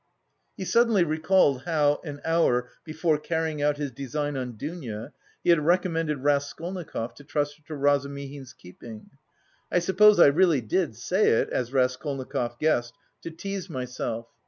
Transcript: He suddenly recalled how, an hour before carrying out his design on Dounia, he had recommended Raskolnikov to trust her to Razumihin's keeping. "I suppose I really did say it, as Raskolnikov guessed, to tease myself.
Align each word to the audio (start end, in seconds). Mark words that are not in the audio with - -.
He 0.57 0.65
suddenly 0.65 1.03
recalled 1.03 1.65
how, 1.65 2.01
an 2.03 2.21
hour 2.25 2.71
before 2.83 3.19
carrying 3.19 3.61
out 3.61 3.77
his 3.77 3.91
design 3.91 4.35
on 4.35 4.53
Dounia, 4.57 5.13
he 5.43 5.51
had 5.51 5.63
recommended 5.63 6.23
Raskolnikov 6.23 7.13
to 7.13 7.23
trust 7.23 7.57
her 7.57 7.63
to 7.67 7.75
Razumihin's 7.75 8.53
keeping. 8.53 9.11
"I 9.71 9.77
suppose 9.77 10.19
I 10.19 10.25
really 10.25 10.59
did 10.61 10.95
say 10.95 11.29
it, 11.29 11.49
as 11.51 11.71
Raskolnikov 11.71 12.57
guessed, 12.57 12.95
to 13.21 13.29
tease 13.29 13.69
myself. 13.69 14.25